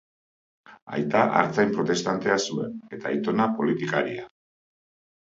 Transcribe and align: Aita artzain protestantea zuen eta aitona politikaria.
Aita 0.95 1.19
artzain 1.41 1.73
protestantea 1.75 2.37
zuen 2.45 2.73
eta 2.97 3.11
aitona 3.11 3.47
politikaria. 3.61 4.25